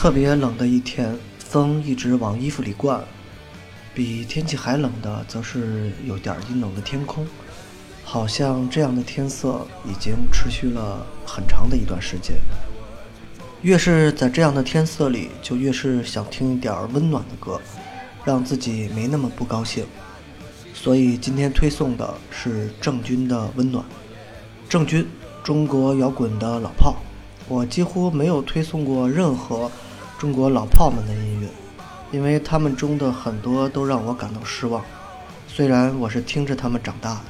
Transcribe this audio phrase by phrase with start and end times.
[0.00, 3.02] 特别冷的一天，风一直往衣服里灌。
[3.92, 7.26] 比天气还冷的，则是有点阴冷的天空。
[8.04, 12.36] 好像这样的天色已经持续了很长的一段时间。
[13.62, 17.60] 越是在这样的天色里，就越是想听一点温暖的歌，
[18.24, 19.84] 让自己没那么不高兴。
[20.74, 23.84] 所以今天推送的是郑钧的《温暖》。
[24.68, 25.04] 郑钧，
[25.42, 26.94] 中国摇滚的老炮。
[27.48, 29.68] 我几乎没有推送过任何
[30.18, 31.46] 中国老炮们的音乐，
[32.10, 34.84] 因为他们中的很多都让我感到失望。
[35.46, 37.20] 虽然我是听着他们长大的，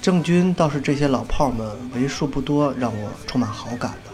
[0.00, 4.12] 郑钧倒是这些老炮们为数不多让我充满好感的。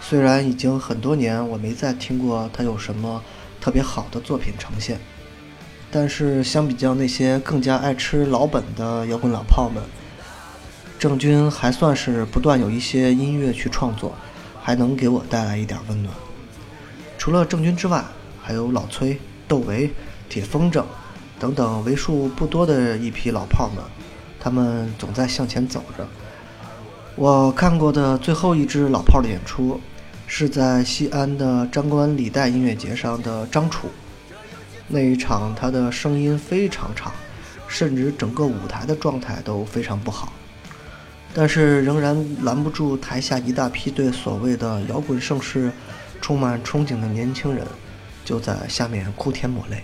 [0.00, 3.22] 虽然已经很多年我没再听过他有什么
[3.60, 4.98] 特别好的作品呈现，
[5.90, 9.82] 但是相比较那些更加爱吃老本的摇滚老炮们。
[10.98, 14.14] 郑钧还算是不断有一些音乐去创作，
[14.62, 16.14] 还能给我带来一点温暖。
[17.28, 18.02] 除了郑钧之外，
[18.42, 19.90] 还有老崔、窦唯、
[20.30, 20.82] 铁风筝
[21.38, 23.84] 等等为数不多的一批老炮们，
[24.40, 26.08] 他们总在向前走着。
[27.16, 29.78] 我看过的最后一支老炮的演出，
[30.26, 33.88] 是在西安的张冠李戴音乐节上的张楚。
[34.86, 37.12] 那一场他的声音非常差，
[37.66, 40.32] 甚至整个舞台的状态都非常不好。
[41.34, 45.70] 但是仍然拦不住台下一大批对所谓的摇滚盛世
[46.20, 47.66] 充满憧憬的年轻人，
[48.24, 49.82] 就在下面哭天抹泪。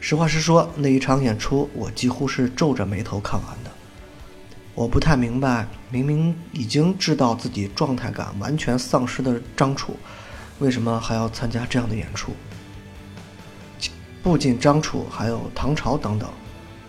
[0.00, 3.70] 实话实说，那一场演出我几乎是皱着眉头看完的。
[4.74, 9.96] 我不太明白，明明已经知道自己状态感完全丧失的张楚，
[10.58, 12.32] 为什么还要参加这样的演出？
[14.22, 16.28] 不仅张楚，还有唐朝等等，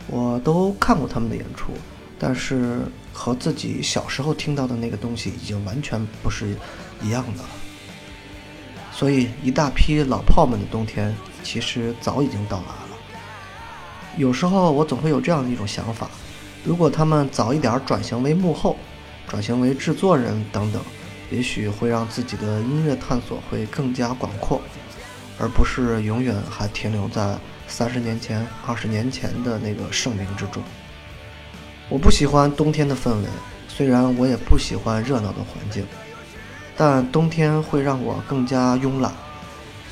[0.08, 1.74] 我都看过他们的演出。
[2.18, 2.82] 但是
[3.14, 6.56] 和自己小时候听到的那个东西已经完全不是
[7.02, 7.50] 一样的了。
[8.92, 12.98] 所以一大批老炮们的冬天其实早已经到来了。
[14.18, 16.10] 有时候我总会有这样的一种想法：
[16.64, 18.76] 如果他们早一点转型为幕后，
[19.28, 20.82] 转型为制作人等等，
[21.32, 24.62] 也许会让自己的音乐探索会更加广阔，
[25.40, 30.62] 而不是永远还停留在三十年前、二十年前的那个盛名之中。
[31.92, 33.28] 我不喜欢冬天的氛围，
[33.68, 35.86] 虽然我也不喜欢热闹的环境，
[36.78, 39.12] 但冬天会让我更加慵懒，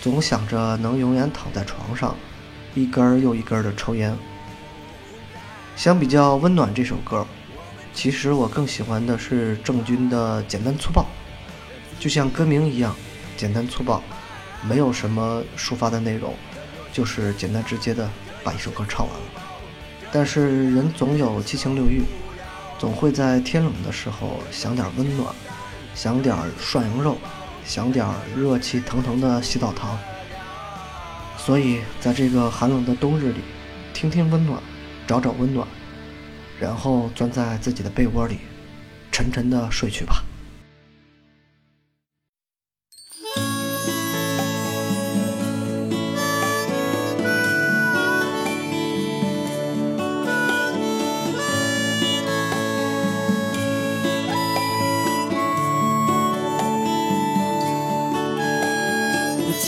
[0.02, 2.16] 总想着能永远躺在床上，
[2.74, 4.18] 一根又一根的抽烟。
[5.76, 7.28] 相比较温暖这首歌，
[7.94, 11.06] 其实我更喜欢的是郑钧的简单粗暴，
[12.00, 12.96] 就像歌名一样，
[13.36, 14.02] 简单粗暴，
[14.64, 16.34] 没有什么抒发的内容，
[16.94, 18.10] 就是简单直接的
[18.42, 19.49] 把一首歌唱完了。
[20.12, 22.04] 但是人总有七情六欲，
[22.78, 25.34] 总会在天冷的时候想点温暖，
[25.94, 27.18] 想点涮羊肉，
[27.64, 29.98] 想点热气腾腾的洗澡堂。
[31.38, 33.40] 所以在这个寒冷的冬日里，
[33.94, 34.62] 听听温暖，
[35.06, 35.68] 找找温暖，
[36.60, 38.40] 然后钻在自己的被窝里，
[39.12, 40.24] 沉沉的睡去吧。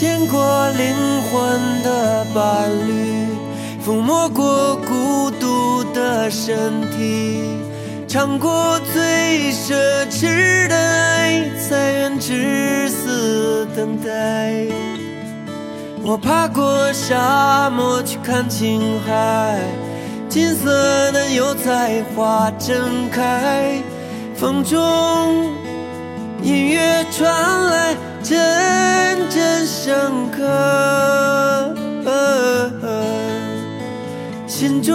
[0.02, 3.28] 见过灵魂的伴侣，
[3.86, 7.44] 抚摸过孤独的身体，
[8.08, 9.76] 尝过最奢
[10.10, 14.66] 侈的爱，才愿至死等待。
[16.02, 19.60] 我爬过沙漠去看青海，
[20.28, 23.80] 金色的油菜花正开，
[24.34, 25.46] 风中
[26.42, 27.94] 音乐传来。
[28.24, 28.38] 真
[29.66, 30.42] 深刻，
[34.46, 34.92] 心中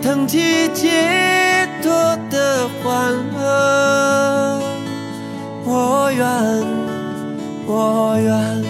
[0.00, 1.92] 腾起解脱
[2.30, 4.60] 的欢乐。
[5.66, 6.26] 我愿，
[7.66, 8.64] 我愿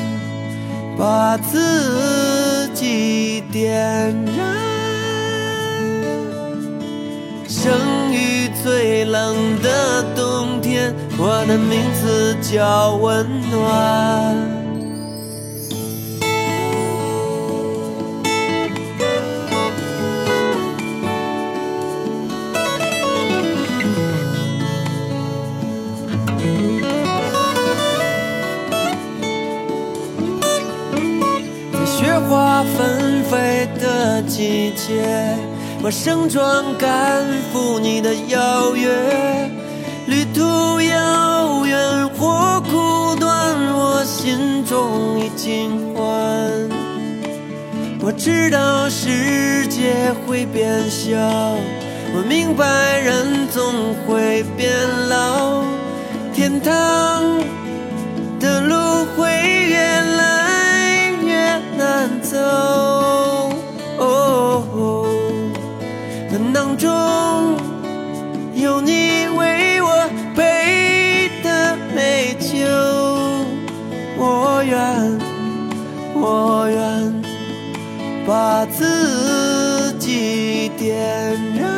[0.98, 4.36] 把自己点燃，
[7.48, 10.13] 生于最冷的。
[11.16, 14.36] 我的名字叫温暖。
[31.72, 35.36] 在雪花纷飞的季节，
[35.82, 38.90] 我盛装赶赴你的邀约。
[40.34, 46.04] 路遥远或苦短，我心中已经欢。
[48.00, 51.16] 我知道世界会变小，
[52.14, 54.70] 我明白人总会变
[55.08, 55.62] 老，
[56.34, 57.24] 天堂。
[76.24, 77.22] 我愿。
[78.26, 80.96] 把自己点
[81.54, 81.68] 燃，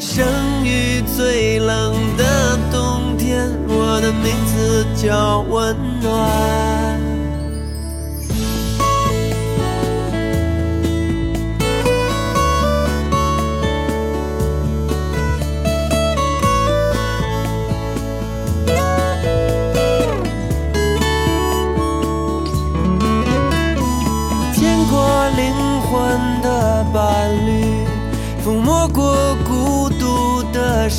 [0.00, 0.26] 生
[0.64, 6.93] 于最冷的冬天，我的名字叫温暖。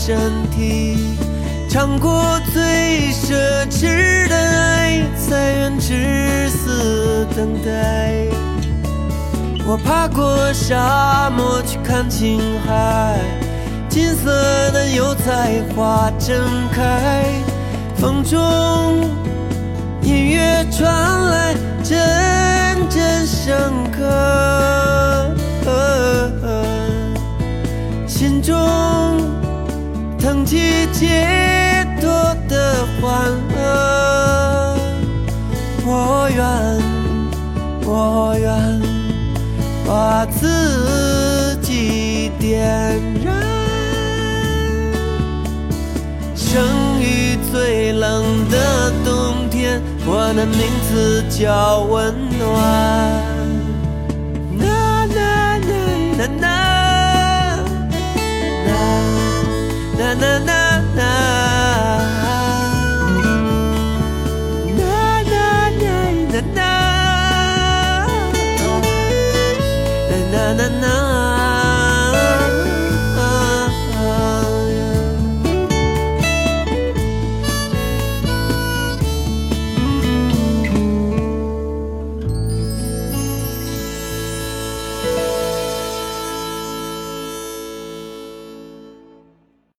[0.05, 0.15] 身
[0.51, 1.17] 体，
[1.67, 2.61] 尝过最
[3.11, 3.33] 奢
[3.71, 8.27] 侈的爱，才愿至死等待。
[9.65, 13.17] 我爬过沙漠去看青海，
[13.89, 14.29] 金色
[14.69, 16.37] 的油菜花正
[16.71, 17.23] 开，
[17.95, 18.39] 风中
[20.03, 20.85] 音乐传
[21.31, 21.97] 来，阵
[22.91, 23.51] 阵笙
[23.97, 24.05] 歌。
[28.07, 28.55] 心中
[30.25, 32.09] 腾起解脱
[32.49, 34.75] 的欢乐，
[35.85, 36.43] 我愿，
[37.85, 38.81] 我愿
[39.85, 42.59] 把自己点
[43.23, 43.35] 燃。
[46.35, 50.57] 生于最冷的冬天，我的名
[50.89, 53.35] 字叫温暖。
[59.97, 60.64] Na na na